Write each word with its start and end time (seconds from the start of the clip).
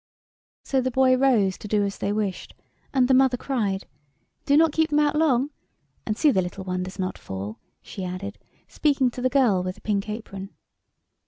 So 0.63 0.81
the 0.81 0.89
boy 0.89 1.15
rose 1.15 1.59
to 1.59 1.67
do 1.67 1.83
as 1.83 1.99
they 1.99 2.11
wished, 2.11 2.55
and 2.91 3.07
the 3.07 3.13
mother 3.13 3.37
cried 3.37 3.85
"Do 4.47 4.57
not 4.57 4.71
keep 4.71 4.89
them 4.89 4.97
out 4.97 5.15
long; 5.15 5.51
and 6.07 6.17
see 6.17 6.31
the 6.31 6.41
little 6.41 6.63
one 6.63 6.81
does 6.81 6.97
not 6.97 7.19
fall," 7.19 7.59
she 7.83 8.03
added, 8.03 8.39
speaking 8.67 9.11
to 9.11 9.21
the 9.21 9.29
girl 9.29 9.61
with 9.61 9.75
the 9.75 9.81
pink 9.81 10.09
apron. 10.09 10.55